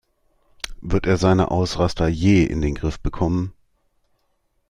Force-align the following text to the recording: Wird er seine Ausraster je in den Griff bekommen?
Wird 0.81 1.05
er 1.05 1.17
seine 1.17 1.51
Ausraster 1.51 2.07
je 2.07 2.43
in 2.43 2.59
den 2.63 2.73
Griff 2.73 2.99
bekommen? 2.99 3.53